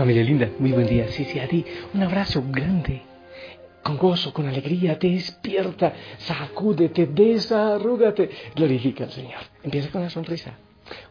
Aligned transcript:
Familia 0.00 0.24
linda, 0.24 0.48
muy 0.58 0.72
buen 0.72 0.86
día. 0.86 1.08
Sí, 1.08 1.26
sí, 1.26 1.38
a 1.38 1.46
ti 1.46 1.62
un 1.92 2.02
abrazo 2.02 2.42
grande. 2.48 3.02
Con 3.82 3.98
gozo, 3.98 4.32
con 4.32 4.48
alegría, 4.48 4.94
despierta, 4.94 5.92
sacúdete, 6.16 7.04
desarrúgate. 7.04 8.30
Glorifica 8.56 9.04
al 9.04 9.10
Señor. 9.10 9.42
Empieza 9.62 9.90
con 9.90 10.00
la 10.00 10.08
sonrisa. 10.08 10.54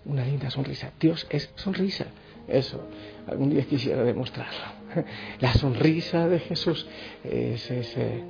Una 0.06 0.26
linda 0.26 0.50
sonrisa. 0.50 0.92
Dios 1.00 1.28
es 1.30 1.52
sonrisa. 1.54 2.08
Eso, 2.48 2.84
algún 3.28 3.52
día 3.52 3.64
quisiera 3.66 4.02
demostrarlo. 4.02 4.58
La 5.40 5.54
sonrisa 5.54 6.28
de 6.28 6.40
Jesús 6.40 6.88
es, 7.24 7.70
es 7.70 7.96
eh, 7.96 8.24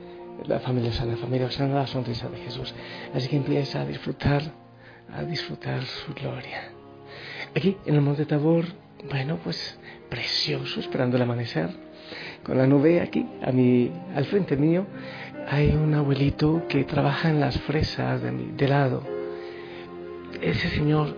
la 0.46 0.60
familia 0.60 0.92
sana, 0.92 1.14
la 1.14 1.20
familia 1.20 1.50
sana, 1.52 1.76
la 1.76 1.88
sonrisa 1.88 2.28
de 2.28 2.38
Jesús. 2.40 2.76
Así 3.14 3.30
que 3.30 3.38
empieza 3.38 3.80
a 3.80 3.86
disfrutar, 3.86 4.42
a 5.14 5.24
disfrutar 5.24 5.86
su 5.86 6.14
gloria. 6.14 6.74
Aquí 7.56 7.78
en 7.86 7.96
el 7.96 8.02
Monte 8.02 8.26
Tabor, 8.26 8.66
bueno, 9.08 9.40
pues 9.44 9.80
precioso, 10.10 10.80
esperando 10.80 11.16
el 11.16 11.24
amanecer. 11.24 11.70
Con 12.44 12.58
la 12.58 12.68
nube 12.68 13.02
aquí, 13.02 13.26
a 13.42 13.52
mi, 13.52 13.92
al 14.16 14.26
frente 14.26 14.58
mío, 14.58 14.86
hay 15.48 15.70
un 15.70 15.94
abuelito 15.94 16.64
que 16.68 16.84
trabaja 16.84 17.30
en 17.30 17.40
las 17.40 17.60
fresas 17.62 18.22
de, 18.22 18.32
mi, 18.32 18.52
de 18.52 18.68
lado. 18.68 19.04
Ese 20.42 20.70
señor 20.70 21.16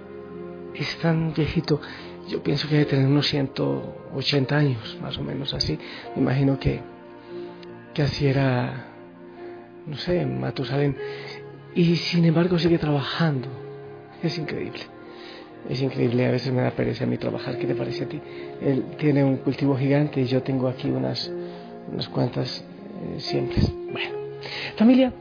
es 0.74 0.98
tan 0.98 1.34
viejito, 1.34 1.82
yo 2.28 2.42
pienso 2.44 2.68
que 2.68 2.76
debe 2.76 2.90
tener 2.90 3.08
unos 3.08 3.28
180 3.28 4.56
años, 4.56 4.98
más 5.02 5.18
o 5.18 5.24
menos 5.24 5.54
así. 5.54 5.78
Me 6.16 6.22
imagino 6.22 6.60
que, 6.60 6.82
que 7.94 8.02
así 8.04 8.28
era, 8.28 8.88
no 9.86 9.98
sé, 9.98 10.26
Matusalén. 10.26 10.98
Y 11.76 11.96
sin 11.96 12.26
embargo 12.26 12.60
sigue 12.60 12.78
trabajando. 12.78 13.48
Es 14.22 14.38
increíble. 14.38 14.82
Es 15.70 15.82
increíble, 15.82 16.26
a 16.26 16.32
veces 16.32 16.52
me 16.52 16.62
da 16.62 16.72
pereza 16.72 17.04
a 17.04 17.08
mí 17.08 17.18
trabajar. 17.18 17.58
¿Qué 17.58 17.68
te 17.68 17.76
parece 17.76 18.04
a 18.04 18.10
ti? 18.10 18.20
Él 18.62 18.84
tiene 18.98 19.24
un 19.24 19.38
cultivo 19.38 19.78
gigante 19.78 20.22
y 20.22 20.26
yo 20.26 20.42
tengo 20.42 20.68
aquí 20.68 20.90
unas, 20.90 21.32
unas 21.92 22.10
cuantas 22.10 22.64
eh, 23.16 23.20
simples. 23.20 23.72
Bueno, 23.92 24.16
familia, 24.76 25.14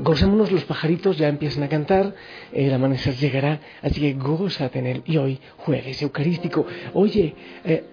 gocémonos, 0.00 0.50
los 0.50 0.64
pajaritos 0.64 1.18
ya 1.18 1.28
empiezan 1.28 1.62
a 1.62 1.68
cantar, 1.68 2.14
el 2.52 2.72
amanecer 2.72 3.14
llegará, 3.16 3.60
así 3.82 4.00
que 4.00 4.14
gózate 4.14 4.78
en 4.78 4.86
él. 4.86 5.02
Y 5.04 5.16
hoy, 5.16 5.40
jueves 5.58 6.00
eucarístico, 6.02 6.66
oye, 6.94 7.34
eh, 7.64 7.84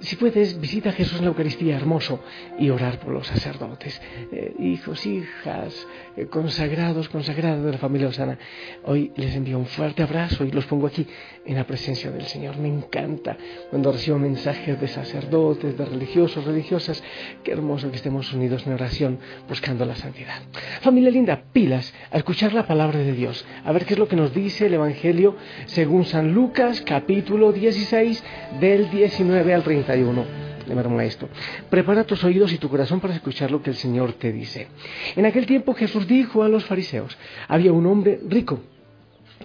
si 0.00 0.16
puedes, 0.16 0.58
visita 0.58 0.90
a 0.90 0.92
Jesús 0.92 1.18
en 1.18 1.24
la 1.24 1.28
Eucaristía, 1.28 1.76
hermoso, 1.76 2.20
y 2.58 2.70
orar 2.70 2.98
por 3.00 3.12
los 3.12 3.26
sacerdotes, 3.26 4.00
eh, 4.32 4.54
hijos, 4.58 5.04
hijas, 5.04 5.86
eh, 6.16 6.26
consagrados, 6.26 7.08
consagradas 7.08 7.62
de 7.62 7.72
la 7.72 7.78
familia 7.78 8.08
Osana. 8.08 8.38
Hoy 8.84 9.12
les 9.16 9.34
envío 9.34 9.58
un 9.58 9.66
fuerte 9.66 10.02
abrazo 10.02 10.44
y 10.44 10.50
los 10.50 10.64
pongo 10.66 10.86
aquí 10.86 11.06
en 11.44 11.56
la 11.56 11.66
presencia 11.66 12.10
del 12.10 12.24
Señor. 12.26 12.56
Me 12.56 12.68
encanta 12.68 13.36
cuando 13.68 13.92
recibo 13.92 14.18
mensajes 14.18 14.80
de 14.80 14.88
sacerdotes, 14.88 15.76
de 15.76 15.84
religiosos, 15.84 16.44
religiosas. 16.44 17.02
Qué 17.44 17.52
hermoso 17.52 17.90
que 17.90 17.96
estemos 17.96 18.32
unidos 18.32 18.66
en 18.66 18.72
oración 18.72 19.18
buscando 19.48 19.84
la 19.84 19.96
santidad. 19.96 20.40
Familia 20.80 21.10
linda, 21.10 21.42
pilas 21.52 21.92
a 22.10 22.16
escuchar 22.16 22.54
la 22.54 22.66
palabra 22.66 22.98
de 22.98 23.12
Dios, 23.12 23.44
a 23.64 23.72
ver 23.72 23.84
qué 23.84 23.94
es 23.94 23.98
lo 23.98 24.08
que 24.08 24.16
nos 24.16 24.34
dice 24.34 24.66
el 24.66 24.74
Evangelio 24.74 25.36
según 25.66 26.06
San 26.06 26.32
Lucas, 26.32 26.80
capítulo 26.80 27.52
16, 27.52 28.24
del 28.60 28.90
19 28.90 29.54
al 29.54 29.62
30. 29.62 29.89
31. 29.90 30.50
Le 30.66 31.06
esto. 31.06 31.28
Prepara 31.68 32.04
tus 32.04 32.22
oídos 32.22 32.52
y 32.52 32.58
tu 32.58 32.68
corazón 32.68 33.00
para 33.00 33.14
escuchar 33.14 33.50
lo 33.50 33.60
que 33.60 33.70
el 33.70 33.76
Señor 33.76 34.12
te 34.12 34.30
dice. 34.30 34.68
En 35.16 35.26
aquel 35.26 35.46
tiempo 35.46 35.74
Jesús 35.74 36.06
dijo 36.06 36.44
a 36.44 36.48
los 36.48 36.64
fariseos, 36.64 37.16
había 37.48 37.72
un 37.72 37.86
hombre 37.86 38.20
rico 38.28 38.60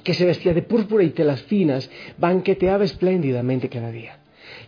que 0.03 0.13
se 0.13 0.25
vestía 0.25 0.53
de 0.53 0.61
púrpura 0.61 1.03
y 1.03 1.09
telas 1.09 1.41
finas, 1.43 1.89
banqueteaba 2.19 2.83
espléndidamente 2.83 3.69
cada 3.69 3.91
día. 3.91 4.19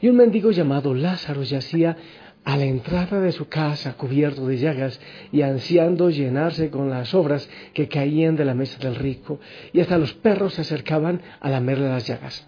Y 0.02 0.08
un 0.08 0.16
mendigo 0.16 0.50
llamado 0.50 0.96
Lázaro 0.96 1.44
yacía 1.44 1.96
a 2.44 2.58
la 2.58 2.66
entrada 2.66 3.20
de 3.20 3.34
su 3.34 3.48
casa 3.48 3.94
cubierto 3.94 4.48
de 4.48 4.58
llagas 4.58 5.00
y 5.32 5.44
ansiando 5.44 6.10
llenarse 6.10 6.72
con 6.72 6.90
las 6.90 7.14
obras 7.14 7.48
que 7.74 7.88
caían 7.88 8.36
de 8.36 8.46
la 8.46 8.56
mesa 8.56 8.80
del 8.80 8.96
rico, 8.96 9.40
y 9.74 9.82
hasta 9.82 9.98
los 10.00 10.14
perros 10.14 10.56
se 10.56 10.62
acercaban 10.62 11.22
a 11.40 11.50
lamerle 11.50 11.90
las 11.90 12.08
llagas. 12.08 12.48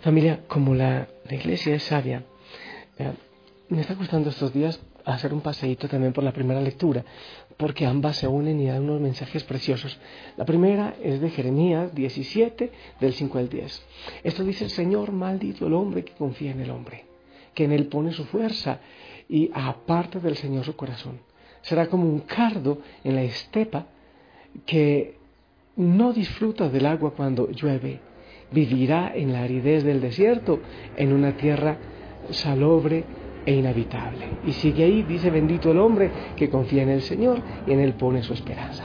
Familia, 0.00 0.44
como 0.46 0.74
la, 0.74 1.08
la 1.28 1.34
iglesia 1.34 1.74
es 1.74 1.82
sabia, 1.84 2.24
eh, 2.98 3.12
me 3.68 3.80
está 3.80 3.94
costando 3.94 4.30
estos 4.30 4.52
días 4.52 4.80
hacer 5.04 5.32
un 5.32 5.40
paseíto 5.40 5.88
también 5.88 6.12
por 6.12 6.22
la 6.22 6.32
primera 6.32 6.60
lectura, 6.60 7.04
porque 7.56 7.86
ambas 7.86 8.16
se 8.16 8.28
unen 8.28 8.60
y 8.60 8.66
dan 8.66 8.82
unos 8.82 9.00
mensajes 9.00 9.42
preciosos. 9.44 9.98
La 10.36 10.44
primera 10.44 10.94
es 11.02 11.20
de 11.20 11.30
Jeremías 11.30 11.94
17, 11.94 12.70
del 13.00 13.12
5 13.14 13.38
al 13.38 13.48
10. 13.48 13.82
Esto 14.22 14.44
dice 14.44 14.64
el 14.64 14.70
Señor, 14.70 15.12
maldito 15.12 15.66
el 15.66 15.74
hombre 15.74 16.04
que 16.04 16.12
confía 16.12 16.52
en 16.52 16.60
el 16.60 16.70
hombre, 16.70 17.04
que 17.54 17.64
en 17.64 17.72
él 17.72 17.86
pone 17.86 18.12
su 18.12 18.24
fuerza 18.26 18.80
y 19.28 19.50
aparte 19.52 20.20
del 20.20 20.36
Señor 20.36 20.64
su 20.64 20.76
corazón. 20.76 21.20
Será 21.62 21.88
como 21.88 22.04
un 22.04 22.20
cardo 22.20 22.78
en 23.02 23.14
la 23.14 23.22
estepa 23.22 23.86
que 24.64 25.16
no 25.76 26.12
disfruta 26.12 26.68
del 26.68 26.86
agua 26.86 27.12
cuando 27.14 27.50
llueve. 27.50 28.07
Vivirá 28.50 29.12
en 29.14 29.32
la 29.32 29.42
aridez 29.42 29.84
del 29.84 30.00
desierto, 30.00 30.60
en 30.96 31.12
una 31.12 31.36
tierra 31.36 31.76
salobre 32.30 33.04
e 33.44 33.54
inhabitable. 33.54 34.26
Y 34.46 34.52
sigue 34.52 34.84
ahí, 34.84 35.02
dice, 35.02 35.30
bendito 35.30 35.70
el 35.70 35.78
hombre 35.78 36.10
que 36.36 36.48
confía 36.48 36.82
en 36.82 36.90
el 36.90 37.02
Señor 37.02 37.40
y 37.66 37.72
en 37.72 37.80
Él 37.80 37.94
pone 37.94 38.22
su 38.22 38.32
esperanza. 38.32 38.84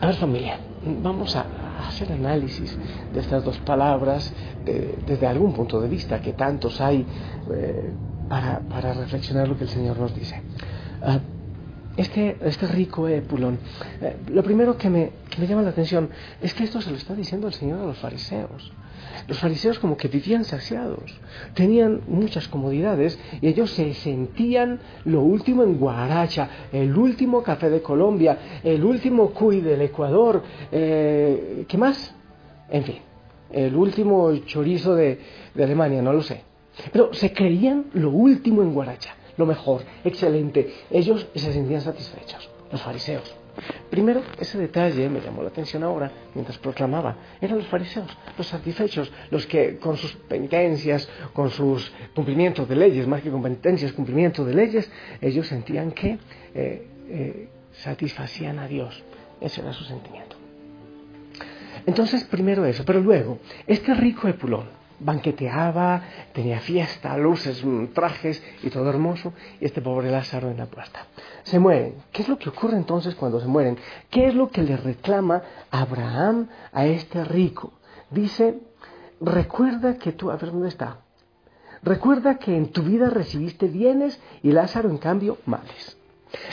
A 0.00 0.06
ver 0.06 0.16
familia, 0.16 0.58
vamos 1.02 1.34
a 1.36 1.46
hacer 1.88 2.12
análisis 2.12 2.76
de 3.12 3.20
estas 3.20 3.44
dos 3.44 3.58
palabras 3.58 4.32
desde 5.06 5.26
algún 5.26 5.52
punto 5.52 5.80
de 5.80 5.88
vista, 5.88 6.20
que 6.20 6.32
tantos 6.32 6.80
hay 6.80 7.04
eh, 7.52 7.92
para, 8.28 8.92
reflexionar 8.94 9.48
lo 9.48 9.56
que 9.56 9.64
el 9.64 9.70
Señor 9.70 9.98
nos 9.98 10.14
dice. 10.14 10.40
Ah, 11.02 11.20
este, 11.96 12.36
este 12.42 12.66
rico 12.66 13.08
Epulón, 13.08 13.58
eh, 14.00 14.16
lo 14.28 14.42
primero 14.42 14.76
que 14.76 14.90
me, 14.90 15.12
que 15.30 15.40
me 15.40 15.46
llama 15.46 15.62
la 15.62 15.70
atención 15.70 16.10
es 16.40 16.54
que 16.54 16.64
esto 16.64 16.80
se 16.80 16.90
lo 16.90 16.96
está 16.96 17.14
diciendo 17.14 17.46
el 17.46 17.54
Señor 17.54 17.80
a 17.80 17.84
los 17.86 17.98
fariseos. 17.98 18.72
Los 19.28 19.38
fariseos 19.38 19.78
como 19.78 19.96
que 19.96 20.08
vivían 20.08 20.44
saciados, 20.44 21.18
tenían 21.54 22.02
muchas 22.06 22.48
comodidades 22.48 23.18
y 23.40 23.48
ellos 23.48 23.70
se 23.70 23.94
sentían 23.94 24.78
lo 25.04 25.22
último 25.22 25.62
en 25.62 25.78
Guaracha, 25.78 26.48
el 26.72 26.96
último 26.96 27.42
café 27.42 27.70
de 27.70 27.82
Colombia, 27.82 28.60
el 28.62 28.84
último 28.84 29.30
cuy 29.30 29.60
del 29.60 29.82
Ecuador, 29.82 30.42
eh, 30.70 31.64
¿qué 31.66 31.78
más? 31.78 32.14
En 32.68 32.84
fin, 32.84 32.98
el 33.50 33.74
último 33.74 34.34
chorizo 34.44 34.94
de, 34.94 35.18
de 35.54 35.64
Alemania, 35.64 36.02
no 36.02 36.12
lo 36.12 36.22
sé. 36.22 36.42
Pero 36.92 37.12
se 37.14 37.32
creían 37.32 37.86
lo 37.94 38.10
último 38.10 38.62
en 38.62 38.74
Guaracha, 38.74 39.14
lo 39.36 39.46
mejor, 39.46 39.82
excelente. 40.04 40.72
Ellos 40.90 41.26
se 41.34 41.52
sentían 41.52 41.80
satisfechos, 41.80 42.48
los 42.70 42.82
fariseos. 42.82 43.34
Primero, 43.90 44.22
ese 44.38 44.58
detalle 44.58 45.08
me 45.08 45.20
llamó 45.20 45.42
la 45.42 45.48
atención 45.48 45.82
ahora, 45.82 46.10
mientras 46.34 46.58
proclamaba. 46.58 47.16
Eran 47.40 47.58
los 47.58 47.66
fariseos, 47.68 48.06
los 48.36 48.46
satisfechos, 48.46 49.10
los 49.30 49.46
que 49.46 49.78
con 49.78 49.96
sus 49.96 50.12
penitencias, 50.14 51.08
con 51.32 51.50
sus 51.50 51.90
cumplimientos 52.14 52.68
de 52.68 52.76
leyes, 52.76 53.06
más 53.06 53.22
que 53.22 53.30
con 53.30 53.42
penitencias, 53.42 53.92
cumplimiento 53.92 54.44
de 54.44 54.54
leyes, 54.54 54.90
ellos 55.20 55.46
sentían 55.46 55.92
que 55.92 56.18
eh, 56.54 56.86
eh, 57.08 57.48
satisfacían 57.72 58.58
a 58.58 58.68
Dios. 58.68 59.02
Ese 59.40 59.60
era 59.60 59.72
su 59.72 59.84
sentimiento. 59.84 60.36
Entonces, 61.86 62.24
primero 62.24 62.64
eso, 62.64 62.84
pero 62.84 63.00
luego, 63.00 63.38
este 63.66 63.94
rico 63.94 64.28
Epulón, 64.28 64.66
banqueteaba, 65.00 66.02
tenía 66.32 66.60
fiesta, 66.60 67.16
luces, 67.16 67.64
mm, 67.64 67.86
trajes 67.88 68.42
y 68.62 68.70
todo 68.70 68.88
hermoso, 68.88 69.32
y 69.60 69.64
este 69.64 69.82
pobre 69.82 70.10
Lázaro 70.10 70.50
en 70.50 70.58
la 70.58 70.66
puerta. 70.66 71.06
Se 71.42 71.58
mueren. 71.58 71.94
¿Qué 72.12 72.22
es 72.22 72.28
lo 72.28 72.38
que 72.38 72.48
ocurre 72.48 72.76
entonces 72.76 73.14
cuando 73.14 73.40
se 73.40 73.46
mueren? 73.46 73.78
¿Qué 74.10 74.26
es 74.26 74.34
lo 74.34 74.50
que 74.50 74.62
le 74.62 74.76
reclama 74.76 75.42
Abraham 75.70 76.48
a 76.72 76.86
este 76.86 77.24
rico? 77.24 77.72
Dice, 78.10 78.58
recuerda 79.20 79.94
que 79.98 80.12
tú, 80.12 80.30
a 80.30 80.36
ver 80.36 80.52
dónde 80.52 80.68
está. 80.68 80.98
Recuerda 81.82 82.38
que 82.38 82.56
en 82.56 82.72
tu 82.72 82.82
vida 82.82 83.10
recibiste 83.10 83.68
bienes 83.68 84.20
y 84.42 84.52
Lázaro 84.52 84.90
en 84.90 84.98
cambio 84.98 85.38
males. 85.46 85.95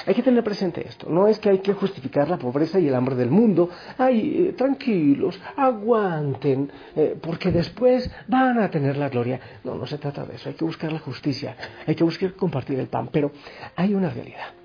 Hay 0.05 0.13
que 0.13 0.23
tener 0.23 0.43
presente 0.43 0.87
esto. 0.87 1.09
No 1.09 1.27
es 1.27 1.39
que 1.39 1.49
hay 1.49 1.59
que 1.59 1.73
justificar 1.73 2.29
la 2.29 2.37
pobreza 2.37 2.79
y 2.79 2.87
el 2.87 2.95
hambre 2.95 3.15
del 3.15 3.29
mundo. 3.29 3.69
Ay, 3.97 4.47
eh, 4.49 4.53
tranquilos, 4.53 5.39
aguanten, 5.55 6.71
eh, 6.95 7.17
porque 7.21 7.51
después 7.51 8.09
van 8.27 8.59
a 8.59 8.69
tener 8.69 8.97
la 8.97 9.09
gloria. 9.09 9.39
No, 9.63 9.75
no 9.75 9.85
se 9.85 9.97
trata 9.97 10.25
de 10.25 10.35
eso. 10.35 10.49
Hay 10.49 10.55
que 10.55 10.65
buscar 10.65 10.91
la 10.91 10.99
justicia. 10.99 11.55
Hay 11.87 11.95
que 11.95 12.03
buscar 12.03 12.33
compartir 12.33 12.79
el 12.79 12.87
pan. 12.87 13.09
Pero 13.11 13.31
hay 13.75 13.93
una 13.93 14.09
realidad. 14.09 14.62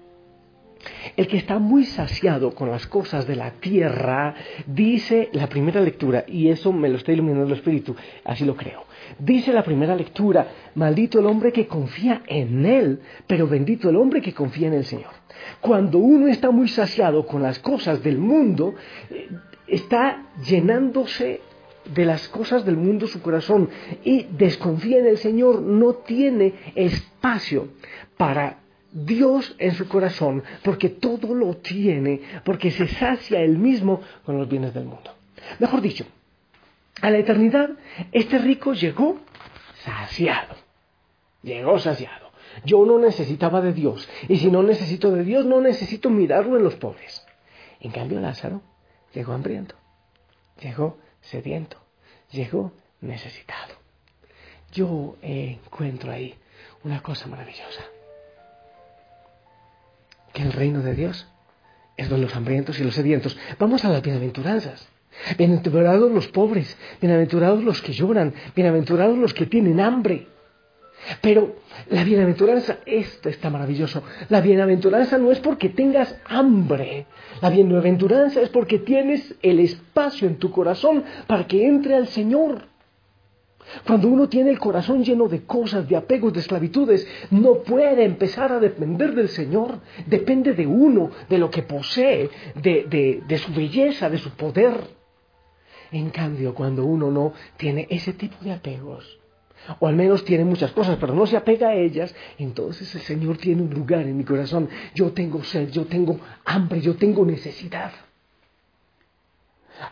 El 1.16 1.26
que 1.26 1.36
está 1.36 1.58
muy 1.58 1.84
saciado 1.84 2.54
con 2.54 2.70
las 2.70 2.86
cosas 2.86 3.26
de 3.26 3.36
la 3.36 3.50
tierra, 3.52 4.34
dice 4.66 5.28
la 5.32 5.48
primera 5.48 5.80
lectura, 5.80 6.24
y 6.26 6.48
eso 6.48 6.72
me 6.72 6.88
lo 6.88 6.96
está 6.96 7.12
iluminando 7.12 7.46
el 7.46 7.58
Espíritu, 7.58 7.96
así 8.24 8.44
lo 8.44 8.56
creo. 8.56 8.84
Dice 9.18 9.52
la 9.52 9.64
primera 9.64 9.96
lectura, 9.96 10.46
maldito 10.74 11.18
el 11.18 11.26
hombre 11.26 11.52
que 11.52 11.66
confía 11.66 12.22
en 12.26 12.64
Él, 12.64 13.00
pero 13.26 13.48
bendito 13.48 13.88
el 13.90 13.96
hombre 13.96 14.20
que 14.20 14.32
confía 14.34 14.68
en 14.68 14.74
el 14.74 14.84
Señor. 14.84 15.10
Cuando 15.60 15.98
uno 15.98 16.28
está 16.28 16.50
muy 16.50 16.68
saciado 16.68 17.26
con 17.26 17.42
las 17.42 17.58
cosas 17.58 18.02
del 18.02 18.18
mundo, 18.18 18.74
eh, 19.10 19.28
está 19.66 20.26
llenándose 20.46 21.40
de 21.94 22.04
las 22.04 22.28
cosas 22.28 22.64
del 22.64 22.76
mundo 22.76 23.06
su 23.06 23.22
corazón 23.22 23.70
y 24.04 24.24
desconfía 24.24 24.98
en 24.98 25.06
el 25.06 25.18
Señor, 25.18 25.62
no 25.62 25.94
tiene 25.94 26.54
espacio 26.74 27.68
para 28.16 28.58
Dios 28.90 29.54
en 29.58 29.74
su 29.74 29.86
corazón, 29.88 30.42
porque 30.62 30.88
todo 30.88 31.34
lo 31.34 31.56
tiene, 31.56 32.22
porque 32.44 32.70
se 32.70 32.86
sacia 32.88 33.40
él 33.40 33.58
mismo 33.58 34.00
con 34.24 34.38
los 34.38 34.48
bienes 34.48 34.72
del 34.74 34.84
mundo. 34.84 35.12
Mejor 35.58 35.80
dicho, 35.80 36.04
a 37.00 37.10
la 37.10 37.18
eternidad, 37.18 37.70
este 38.12 38.38
rico 38.38 38.72
llegó 38.72 39.18
saciado. 39.84 40.56
Llegó 41.42 41.78
saciado. 41.78 42.28
Yo 42.64 42.84
no 42.84 42.98
necesitaba 42.98 43.60
de 43.60 43.72
Dios. 43.72 44.08
Y 44.28 44.38
si 44.38 44.50
no 44.50 44.62
necesito 44.62 45.10
de 45.12 45.22
Dios, 45.22 45.44
no 45.46 45.60
necesito 45.60 46.10
mirarlo 46.10 46.56
en 46.56 46.64
los 46.64 46.74
pobres. 46.76 47.24
En 47.80 47.92
cambio, 47.92 48.20
Lázaro 48.20 48.62
llegó 49.14 49.32
hambriento. 49.32 49.76
Llegó 50.60 50.98
sediento. 51.20 51.76
Llegó 52.32 52.72
necesitado. 53.00 53.74
Yo 54.72 55.16
encuentro 55.22 56.10
ahí 56.10 56.34
una 56.82 57.00
cosa 57.00 57.26
maravillosa. 57.28 57.84
Que 60.32 60.42
el 60.42 60.52
reino 60.52 60.82
de 60.82 60.94
Dios 60.94 61.26
es 61.96 62.08
de 62.08 62.18
los 62.18 62.34
hambrientos 62.34 62.78
y 62.80 62.84
los 62.84 62.94
sedientos. 62.94 63.36
Vamos 63.58 63.84
a 63.84 63.90
las 63.90 64.02
bienaventuranzas. 64.02 64.88
Bienaventurados 65.36 66.12
los 66.12 66.28
pobres, 66.28 66.76
bienaventurados 67.00 67.64
los 67.64 67.82
que 67.82 67.92
lloran, 67.92 68.34
bienaventurados 68.54 69.18
los 69.18 69.34
que 69.34 69.46
tienen 69.46 69.80
hambre. 69.80 70.28
Pero 71.20 71.56
la 71.90 72.04
bienaventuranza, 72.04 72.78
esto 72.86 73.28
está 73.28 73.50
maravilloso, 73.50 74.02
la 74.28 74.40
bienaventuranza 74.40 75.16
no 75.18 75.30
es 75.30 75.40
porque 75.40 75.68
tengas 75.68 76.16
hambre, 76.24 77.06
la 77.40 77.50
bienaventuranza 77.50 78.40
es 78.40 78.48
porque 78.48 78.78
tienes 78.78 79.34
el 79.42 79.60
espacio 79.60 80.28
en 80.28 80.36
tu 80.36 80.50
corazón 80.50 81.04
para 81.26 81.46
que 81.46 81.66
entre 81.66 81.94
al 81.94 82.08
Señor. 82.08 82.66
Cuando 83.86 84.08
uno 84.08 84.28
tiene 84.28 84.50
el 84.50 84.58
corazón 84.58 85.04
lleno 85.04 85.28
de 85.28 85.44
cosas, 85.44 85.88
de 85.88 85.96
apegos, 85.96 86.32
de 86.32 86.40
esclavitudes, 86.40 87.06
no 87.30 87.62
puede 87.62 88.04
empezar 88.04 88.52
a 88.52 88.60
depender 88.60 89.14
del 89.14 89.28
Señor. 89.28 89.80
Depende 90.06 90.54
de 90.54 90.66
uno, 90.66 91.10
de 91.28 91.38
lo 91.38 91.50
que 91.50 91.62
posee, 91.62 92.30
de, 92.54 93.22
de 93.26 93.38
su 93.38 93.52
belleza, 93.52 94.08
de 94.08 94.18
su 94.18 94.30
poder. 94.30 94.74
En 95.90 96.10
cambio, 96.10 96.54
cuando 96.54 96.84
uno 96.84 97.10
no 97.10 97.32
tiene 97.56 97.86
ese 97.90 98.12
tipo 98.12 98.36
de 98.42 98.52
apegos, 98.52 99.18
o 99.80 99.86
al 99.86 99.96
menos 99.96 100.24
tiene 100.24 100.44
muchas 100.44 100.72
cosas, 100.72 100.96
pero 101.00 101.14
no 101.14 101.26
se 101.26 101.36
apega 101.36 101.68
a 101.68 101.74
ellas, 101.74 102.14
entonces 102.38 102.94
el 102.94 103.00
Señor 103.02 103.38
tiene 103.38 103.62
un 103.62 103.70
lugar 103.70 104.02
en 104.02 104.16
mi 104.16 104.24
corazón. 104.24 104.68
Yo 104.94 105.12
tengo 105.12 105.42
sed, 105.42 105.70
yo 105.70 105.86
tengo 105.86 106.18
hambre, 106.44 106.80
yo 106.80 106.96
tengo 106.96 107.24
necesidad. 107.24 107.92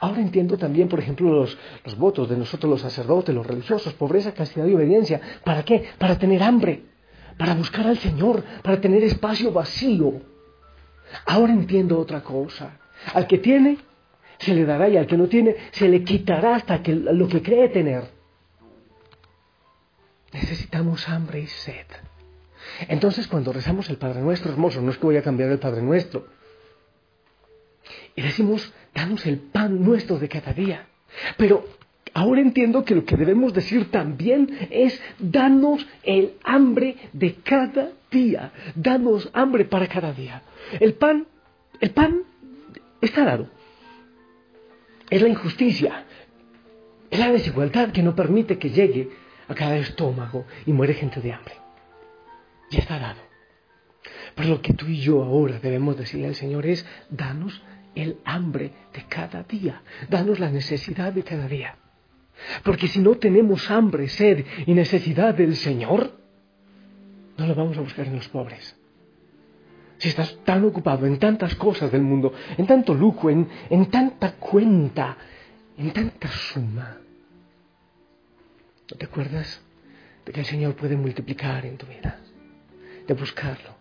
Ahora 0.00 0.20
entiendo 0.20 0.58
también, 0.58 0.88
por 0.88 0.98
ejemplo, 0.98 1.32
los, 1.32 1.96
votos 1.96 2.28
de 2.28 2.36
nosotros 2.36 2.70
los 2.70 2.80
sacerdotes, 2.80 3.34
los 3.34 3.46
religiosos, 3.46 3.92
pobreza, 3.94 4.32
castidad 4.32 4.66
y 4.66 4.74
obediencia. 4.74 5.20
¿Para 5.44 5.64
qué? 5.64 5.84
Para 5.98 6.18
tener 6.18 6.42
hambre, 6.42 6.82
para 7.38 7.54
buscar 7.54 7.86
al 7.86 7.98
Señor, 7.98 8.42
para 8.62 8.80
tener 8.80 9.02
espacio 9.04 9.52
vacío. 9.52 10.20
Ahora 11.26 11.52
entiendo 11.52 11.98
otra 11.98 12.22
cosa. 12.22 12.78
Al 13.14 13.26
que 13.26 13.38
tiene, 13.38 13.78
se 14.38 14.54
le 14.54 14.64
dará 14.64 14.88
y 14.88 14.96
al 14.96 15.06
que 15.06 15.16
no 15.16 15.28
tiene 15.28 15.56
se 15.72 15.88
le 15.88 16.02
quitará 16.02 16.56
hasta 16.56 16.82
que 16.82 16.94
lo 16.94 17.28
que 17.28 17.42
cree 17.42 17.68
tener. 17.68 18.04
Necesitamos 20.32 21.08
hambre 21.08 21.40
y 21.40 21.46
sed. 21.46 21.86
Entonces 22.88 23.28
cuando 23.28 23.52
rezamos 23.52 23.88
el 23.88 23.96
Padre 23.96 24.20
Nuestro, 24.20 24.50
hermoso, 24.50 24.82
no 24.82 24.90
es 24.90 24.98
que 24.98 25.06
voy 25.06 25.16
a 25.16 25.22
cambiar 25.22 25.50
el 25.50 25.58
Padre 25.58 25.82
Nuestro. 25.82 26.26
Y 28.16 28.22
decimos, 28.22 28.72
danos 28.94 29.24
el 29.26 29.38
pan 29.38 29.84
nuestro 29.84 30.18
de 30.18 30.28
cada 30.28 30.52
día. 30.52 30.86
Pero 31.36 31.64
ahora 32.14 32.40
entiendo 32.40 32.84
que 32.84 32.94
lo 32.94 33.04
que 33.04 33.16
debemos 33.16 33.52
decir 33.52 33.90
también 33.90 34.68
es, 34.70 35.00
danos 35.18 35.86
el 36.02 36.32
hambre 36.42 36.96
de 37.12 37.34
cada 37.34 37.90
día. 38.10 38.52
Danos 38.74 39.30
hambre 39.32 39.66
para 39.66 39.86
cada 39.86 40.12
día. 40.12 40.42
El 40.80 40.94
pan, 40.94 41.26
el 41.80 41.90
pan 41.90 42.22
está 43.00 43.24
dado 43.24 43.48
es 45.10 45.22
la 45.22 45.28
injusticia, 45.28 46.04
es 47.10 47.18
la 47.18 47.30
desigualdad 47.30 47.92
que 47.92 48.02
no 48.02 48.14
permite 48.14 48.58
que 48.58 48.70
llegue 48.70 49.10
a 49.48 49.54
cada 49.54 49.76
estómago 49.76 50.46
y 50.64 50.72
muere 50.72 50.94
gente 50.94 51.20
de 51.20 51.32
hambre. 51.32 51.54
Ya 52.70 52.80
está 52.80 52.98
dado. 52.98 53.20
Pero 54.34 54.48
lo 54.48 54.62
que 54.62 54.74
tú 54.74 54.86
y 54.86 55.00
yo 55.00 55.22
ahora 55.22 55.60
debemos 55.60 55.96
decirle 55.96 56.26
al 56.26 56.34
Señor 56.34 56.66
es, 56.66 56.84
danos 57.08 57.62
el 57.96 58.18
hambre 58.24 58.70
de 58.92 59.04
cada 59.08 59.42
día, 59.42 59.82
danos 60.08 60.38
la 60.38 60.50
necesidad 60.50 61.12
de 61.12 61.24
cada 61.24 61.48
día. 61.48 61.76
Porque 62.62 62.86
si 62.86 63.00
no 63.00 63.14
tenemos 63.16 63.70
hambre, 63.70 64.08
sed 64.08 64.44
y 64.66 64.74
necesidad 64.74 65.34
del 65.34 65.56
Señor, 65.56 66.12
no 67.36 67.46
lo 67.46 67.54
vamos 67.54 67.76
a 67.78 67.80
buscar 67.80 68.06
en 68.06 68.16
los 68.16 68.28
pobres. 68.28 68.76
Si 69.98 70.08
estás 70.08 70.38
tan 70.44 70.64
ocupado 70.64 71.06
en 71.06 71.18
tantas 71.18 71.54
cosas 71.54 71.90
del 71.90 72.02
mundo, 72.02 72.32
en 72.58 72.66
tanto 72.66 72.94
lujo, 72.94 73.30
en, 73.30 73.48
en 73.70 73.86
tanta 73.86 74.32
cuenta, 74.32 75.16
en 75.78 75.90
tanta 75.92 76.28
suma, 76.28 76.98
¿no 78.90 78.96
te 78.96 79.06
acuerdas 79.06 79.62
de 80.26 80.32
que 80.32 80.40
el 80.40 80.46
Señor 80.46 80.74
puede 80.74 80.96
multiplicar 80.96 81.64
en 81.64 81.78
tu 81.78 81.86
vida? 81.86 82.20
De 83.06 83.14
buscarlo. 83.14 83.74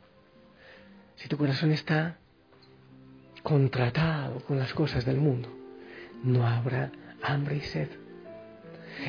Si 1.15 1.27
tu 1.27 1.37
corazón 1.37 1.71
está 1.73 2.17
contratado 3.45 4.39
con 4.39 4.57
las 4.57 4.73
cosas 4.73 5.05
del 5.05 5.17
mundo, 5.17 5.47
no 6.23 6.47
habrá 6.47 6.91
hambre 7.21 7.57
y 7.57 7.61
sed. 7.61 7.89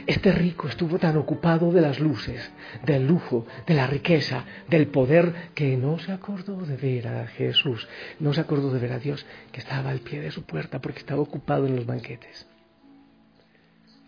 Este 0.07 0.31
rico 0.31 0.69
estuvo 0.69 0.99
tan 0.99 1.17
ocupado 1.17 1.73
de 1.73 1.81
las 1.81 2.01
luces, 2.01 2.53
del 2.85 3.07
lujo, 3.07 3.47
de 3.67 3.73
la 3.73 3.87
riqueza, 3.87 4.45
del 4.69 4.89
poder, 4.89 5.51
que 5.55 5.79
no 5.79 5.99
se 5.99 6.13
acordó 6.13 6.61
de 6.67 6.77
ver 6.77 7.09
a 7.09 7.27
Jesús, 7.29 7.89
no 8.21 8.35
se 8.35 8.43
acordó 8.43 8.71
de 8.75 8.79
ver 8.79 8.93
a 8.93 8.99
Dios 8.99 9.25
que 9.53 9.61
estaba 9.61 9.89
al 9.89 10.01
pie 10.01 10.21
de 10.21 10.31
su 10.31 10.45
puerta 10.45 10.81
porque 10.83 10.99
estaba 10.99 11.23
ocupado 11.23 11.67
en 11.67 11.75
los 11.75 11.87
banquetes, 11.87 12.47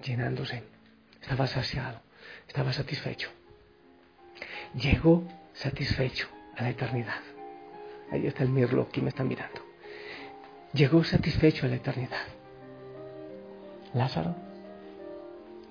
llenándose, 0.04 0.62
estaba 1.22 1.46
saciado, 1.46 2.02
estaba 2.46 2.74
satisfecho. 2.74 3.30
Llegó 4.74 5.26
satisfecho 5.54 6.28
a 6.54 6.64
la 6.64 6.70
eternidad. 6.70 7.22
Ahí 8.12 8.26
está 8.26 8.42
el 8.42 8.50
mirlo 8.50 8.90
que 8.90 9.00
me 9.00 9.08
están 9.08 9.26
mirando. 9.26 9.67
Llegó 10.72 11.02
satisfecho 11.04 11.66
a 11.66 11.68
la 11.68 11.76
eternidad. 11.76 12.26
Lázaro 13.94 14.36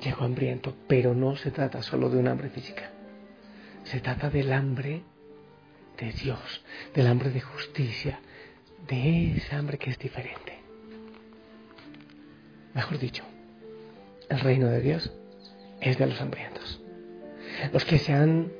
llegó 0.02 0.26
hambriento, 0.26 0.76
pero 0.88 1.14
no 1.14 1.36
se 1.36 1.52
trata 1.52 1.82
solo 1.82 2.10
de 2.10 2.18
un 2.18 2.28
hambre 2.28 2.50
física. 2.50 2.90
Se 3.84 4.00
trata 4.00 4.30
del 4.30 4.52
hambre 4.52 5.04
de 5.98 6.12
Dios, 6.12 6.64
del 6.94 7.08
hambre 7.08 7.30
de 7.30 7.42
justicia, 7.42 8.20
de 8.88 9.38
ese 9.38 9.56
hambre 9.56 9.78
que 9.78 9.92
es 9.92 10.00
diferente. 10.00 10.60
Mejor 12.74 13.00
dicho, 13.00 13.24
el 14.30 14.40
reino 14.40 14.68
de 14.68 14.82
Dios 14.82 15.12
es 15.82 15.98
de 15.98 16.08
los 16.08 16.20
hambrientos. 16.22 16.82
Los 17.72 17.86
que 17.86 17.98
se 17.98 18.14
han 18.14 18.52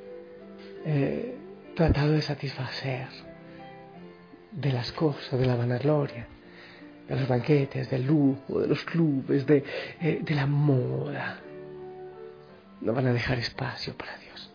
eh, 0.84 1.36
tratado 1.76 2.12
de 2.12 2.22
satisfacer 2.22 3.06
de 4.60 4.72
las 4.72 4.92
cosas, 4.92 5.38
de 5.38 5.46
la 5.46 5.56
vanagloria, 5.56 6.26
de 7.08 7.16
los 7.16 7.28
banquetes, 7.28 7.88
del 7.90 8.06
lujo, 8.06 8.60
de 8.60 8.66
los 8.66 8.84
clubes, 8.84 9.46
de, 9.46 9.64
eh, 10.00 10.20
de 10.22 10.34
la 10.34 10.46
moda. 10.46 11.40
No 12.80 12.92
van 12.92 13.06
a 13.06 13.12
dejar 13.12 13.38
espacio 13.38 13.94
para 13.94 14.16
Dios. 14.18 14.50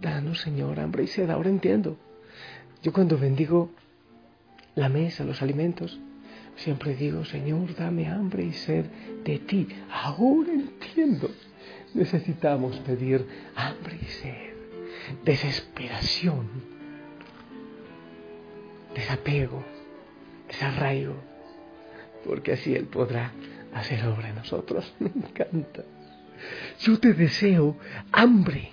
Danos, 0.00 0.40
Señor, 0.40 0.78
hambre 0.80 1.04
y 1.04 1.06
sed. 1.08 1.28
Ahora 1.30 1.48
entiendo. 1.48 1.96
Yo 2.82 2.92
cuando 2.92 3.18
bendigo 3.18 3.70
la 4.76 4.88
mesa, 4.88 5.24
los 5.24 5.42
alimentos, 5.42 5.98
siempre 6.56 6.94
digo, 6.94 7.24
Señor, 7.24 7.74
dame 7.74 8.06
hambre 8.06 8.44
y 8.44 8.52
sed 8.52 8.84
de 9.24 9.38
ti. 9.40 9.68
Ahora 9.90 10.52
entiendo. 10.52 11.30
Necesitamos 11.94 12.78
pedir 12.80 13.26
hambre 13.56 13.98
y 14.00 14.04
sed, 14.04 14.52
desesperación, 15.24 16.77
desapego, 18.98 19.62
desarraigo, 20.48 21.14
porque 22.24 22.52
así 22.52 22.74
Él 22.74 22.86
podrá 22.86 23.32
hacer 23.72 24.04
obra 24.04 24.28
en 24.28 24.34
nosotros. 24.34 24.92
Me 24.98 25.08
encanta. 25.08 25.84
Yo 26.80 26.98
te 26.98 27.14
deseo 27.14 27.76
hambre, 28.12 28.70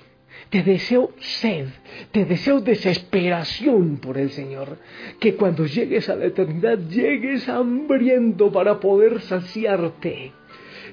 te 0.50 0.63
deseo 0.63 1.12
sed, 1.20 1.67
te 2.12 2.25
deseo 2.25 2.60
desesperación 2.60 3.98
por 3.98 4.17
el 4.17 4.32
Señor, 4.32 4.77
que 5.20 5.36
cuando 5.36 5.65
llegues 5.65 6.10
a 6.10 6.15
la 6.15 6.25
eternidad 6.25 6.77
llegues 6.77 7.48
hambriento 7.48 8.51
para 8.51 8.79
poder 8.79 9.22
saciarte 9.22 10.32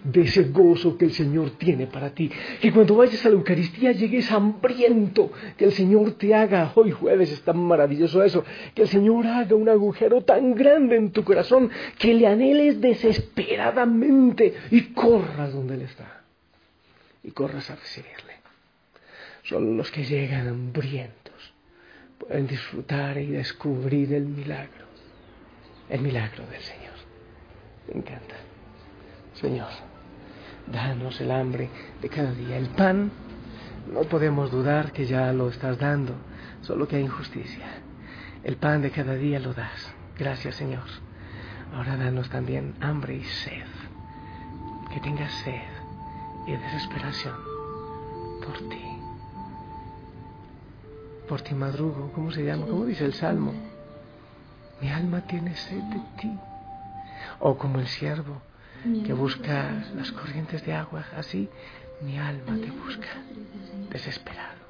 de 0.04 0.22
ese 0.22 0.44
gozo 0.44 0.96
que 0.96 1.04
el 1.04 1.12
Señor 1.12 1.50
tiene 1.52 1.86
para 1.86 2.10
ti. 2.10 2.30
Que 2.60 2.72
cuando 2.72 2.96
vayas 2.96 3.24
a 3.24 3.28
la 3.28 3.36
Eucaristía 3.36 3.92
llegues 3.92 4.30
hambriento, 4.32 5.30
que 5.56 5.64
el 5.66 5.72
Señor 5.72 6.12
te 6.12 6.34
haga, 6.34 6.72
hoy 6.74 6.90
jueves 6.90 7.30
es 7.30 7.42
tan 7.42 7.58
maravilloso 7.58 8.22
eso, 8.22 8.44
que 8.74 8.82
el 8.82 8.88
Señor 8.88 9.26
haga 9.26 9.54
un 9.54 9.68
agujero 9.68 10.22
tan 10.22 10.54
grande 10.54 10.96
en 10.96 11.10
tu 11.12 11.24
corazón 11.24 11.70
que 11.98 12.14
le 12.14 12.26
anheles 12.26 12.80
desesperadamente 12.80 14.54
y 14.70 14.92
corras 14.92 15.52
donde 15.52 15.74
Él 15.74 15.82
está. 15.82 16.22
Y 17.22 17.30
corras 17.30 17.70
a 17.70 17.76
recibirle. 17.76 18.32
Solo 19.44 19.72
los 19.72 19.90
que 19.90 20.04
llegan 20.04 20.48
hambrientos 20.48 21.22
pueden 22.18 22.46
disfrutar 22.46 23.18
y 23.18 23.26
descubrir 23.26 24.12
el 24.12 24.26
milagro, 24.26 24.86
el 25.88 26.00
milagro 26.00 26.44
del 26.46 26.60
Señor. 26.60 26.92
Me 27.88 27.98
encanta. 27.98 28.36
Señor, 29.34 29.70
danos 30.66 31.20
el 31.20 31.30
hambre 31.30 31.70
de 32.00 32.08
cada 32.08 32.32
día. 32.32 32.56
El 32.56 32.68
pan, 32.68 33.10
no 33.92 34.02
podemos 34.02 34.50
dudar 34.50 34.92
que 34.92 35.06
ya 35.06 35.32
lo 35.32 35.48
estás 35.48 35.78
dando, 35.78 36.14
solo 36.62 36.86
que 36.86 36.96
hay 36.96 37.02
injusticia. 37.02 37.66
El 38.44 38.56
pan 38.56 38.82
de 38.82 38.90
cada 38.90 39.14
día 39.14 39.38
lo 39.38 39.54
das. 39.54 39.92
Gracias, 40.18 40.56
Señor. 40.56 40.84
Ahora 41.74 41.96
danos 41.96 42.28
también 42.28 42.74
hambre 42.80 43.16
y 43.16 43.24
sed. 43.24 43.66
Que 44.92 45.00
tengas 45.00 45.32
sed 45.44 45.62
y 46.46 46.52
desesperación 46.52 47.34
por 48.44 48.58
ti. 48.68 48.82
Por 51.28 51.40
ti 51.40 51.54
madrugo, 51.54 52.12
¿cómo 52.12 52.30
se 52.30 52.44
llama? 52.44 52.66
¿Cómo 52.66 52.84
dice 52.84 53.04
el 53.04 53.14
Salmo? 53.14 53.54
Mi 54.80 54.90
alma 54.90 55.22
tiene 55.22 55.56
sed 55.56 55.82
de 55.82 56.00
ti. 56.20 56.38
O 57.38 57.56
como 57.56 57.78
el 57.78 57.86
siervo 57.86 58.42
que 59.04 59.12
busca 59.12 59.84
las 59.96 60.10
corrientes 60.10 60.64
de 60.66 60.72
agua, 60.72 61.04
así 61.16 61.48
mi 62.00 62.18
alma 62.18 62.58
te 62.60 62.70
busca, 62.70 63.08
desesperado. 63.90 64.60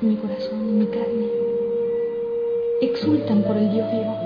Mi 0.00 0.16
corazón 0.16 0.68
y 0.68 0.72
mi 0.72 0.86
carne 0.86 1.26
exultan 2.80 3.42
por 3.42 3.56
el 3.56 3.72
Dios 3.72 3.90
vivo. 3.90 4.16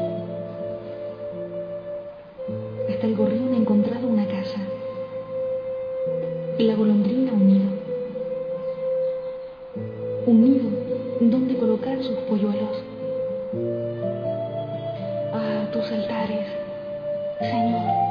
Hasta 2.90 3.06
el 3.06 3.16
gorrión 3.16 3.54
ha 3.54 3.56
encontrado 3.56 4.08
una 4.08 4.26
casa 4.26 4.60
y 6.58 6.64
la 6.64 6.74
golondrina 6.74 7.32
un 7.32 7.46
nido. 7.46 7.70
Un 10.26 10.40
nido 10.42 10.70
donde 11.20 11.56
colocar 11.56 12.02
sus 12.02 12.16
polluelos. 12.28 12.82
Ah, 15.32 15.66
tus 15.72 15.90
altares 15.90 16.63
Señor, 17.38 17.82
Rey 17.82 18.03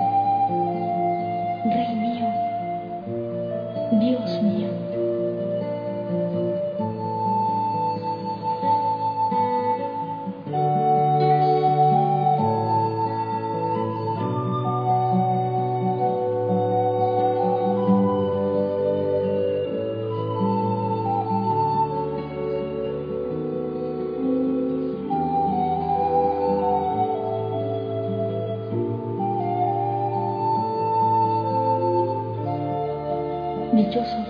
Dichosos 33.73 34.27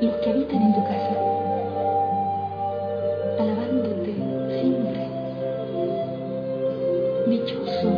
los 0.00 0.14
que 0.14 0.30
habitan 0.30 0.62
en 0.62 0.74
tu 0.74 0.82
casa, 0.84 1.16
alabándote 3.38 4.14
siempre. 4.58 5.06
Dichoso 7.26 7.90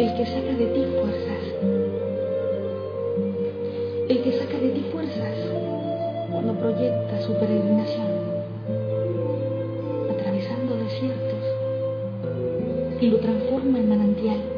el 0.00 0.14
que 0.16 0.26
saca 0.26 0.54
de 0.58 0.66
ti 0.74 0.84
fuerzas, 0.92 1.44
el 4.08 4.22
que 4.24 4.32
saca 4.32 4.58
de 4.58 4.70
ti 4.70 4.84
fuerzas 4.90 5.34
cuando 6.32 6.54
proyecta 6.54 7.20
su 7.20 7.34
peregrinación, 7.34 8.08
atravesando 10.10 10.76
desiertos 10.78 11.44
y 13.00 13.06
lo 13.06 13.18
transforma 13.20 13.78
en 13.78 13.88
manantial 13.88 14.57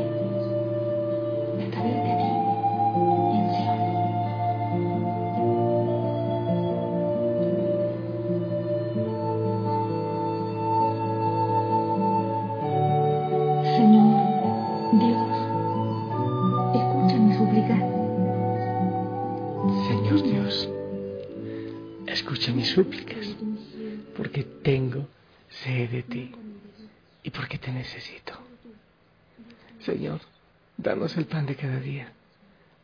Danos 30.77 31.15
el 31.17 31.25
pan 31.25 31.45
de 31.45 31.55
cada 31.55 31.79
día, 31.79 32.11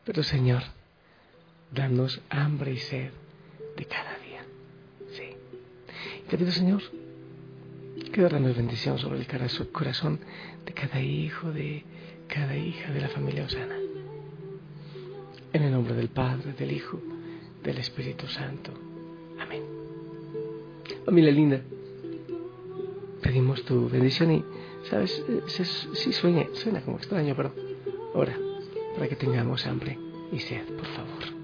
pero 0.04 0.22
Señor, 0.22 0.62
danos 1.72 2.20
hambre 2.30 2.72
y 2.72 2.78
sed 2.78 3.10
de 3.76 3.84
cada 3.84 4.16
día. 4.18 4.42
Sí. 5.12 5.36
Querido 6.28 6.52
Señor, 6.52 6.82
que 8.12 8.22
derrames 8.22 8.56
bendición 8.56 8.98
sobre 8.98 9.18
el 9.18 9.26
corazón 9.72 10.20
de 10.64 10.72
cada 10.72 11.00
hijo, 11.00 11.50
de 11.50 11.84
cada 12.28 12.56
hija 12.56 12.92
de 12.92 13.00
la 13.00 13.08
familia 13.08 13.44
Osana. 13.44 13.76
En 15.52 15.62
el 15.62 15.72
nombre 15.72 15.94
del 15.94 16.08
Padre, 16.08 16.52
del 16.52 16.72
Hijo, 16.72 17.00
del 17.62 17.78
Espíritu 17.78 18.26
Santo. 18.26 18.72
Amén. 19.40 19.62
Familia 21.04 21.32
linda, 21.32 21.60
pedimos 23.22 23.64
tu 23.64 23.88
bendición 23.88 24.30
y, 24.32 24.44
¿sabes? 24.84 25.24
Sí 25.94 26.12
sueña, 26.12 26.46
suena 26.52 26.80
como 26.80 26.96
extraño, 26.96 27.34
pero 27.36 27.52
ahora, 28.14 28.36
para 28.94 29.08
que 29.08 29.16
tengamos 29.16 29.66
hambre 29.66 29.98
y 30.32 30.38
sed, 30.38 30.64
por 30.76 30.86
favor. 30.86 31.38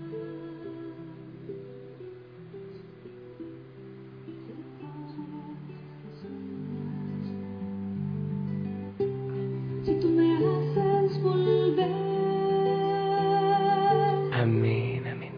Amén, 14.33 15.07
amén. 15.07 15.33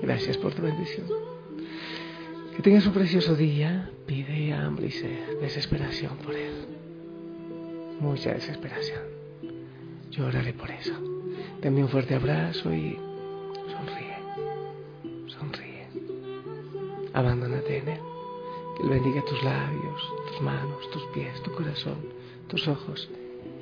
Gracias 0.00 0.36
por 0.38 0.54
tu 0.54 0.62
bendición. 0.62 1.06
Que 2.56 2.62
tengas 2.62 2.86
un 2.86 2.92
precioso 2.92 3.34
día. 3.36 3.90
Pide 4.06 4.52
hambre 4.52 4.86
y 4.86 4.90
sed, 4.90 5.40
desesperación 5.40 6.16
por 6.18 6.34
Él. 6.34 6.55
Mucha 8.00 8.34
desesperación. 8.34 9.02
Yo 10.10 10.26
oraré 10.26 10.52
por 10.52 10.70
eso. 10.70 10.92
Dame 11.62 11.82
un 11.82 11.88
fuerte 11.88 12.14
abrazo 12.14 12.72
y 12.72 12.98
sonríe. 13.70 14.16
Sonríe. 15.28 15.88
Abandónate 17.12 17.78
en 17.78 17.88
Él. 17.88 18.00
Que 18.76 18.82
Él 18.82 18.88
bendiga 18.90 19.24
tus 19.24 19.42
labios, 19.42 20.02
tus 20.28 20.40
manos, 20.42 20.90
tus 20.90 21.02
pies, 21.14 21.42
tu 21.42 21.52
corazón, 21.52 21.96
tus 22.48 22.68
ojos 22.68 23.08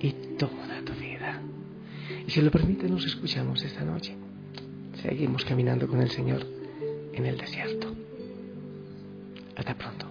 y 0.01 0.13
toda 0.37 0.83
tu 0.85 0.93
vida. 0.95 1.41
Y 2.27 2.31
si 2.31 2.41
lo 2.43 2.51
permite, 2.51 2.89
nos 2.89 3.05
escuchamos 3.05 3.63
esta 3.63 3.85
noche. 3.85 4.17
Seguimos 5.03 5.45
caminando 5.45 5.87
con 5.87 6.01
el 6.03 6.11
Señor 6.11 6.45
en 7.13 7.27
el 7.27 7.39
desierto. 7.39 7.95
Hasta 9.57 9.75
pronto. 9.77 10.04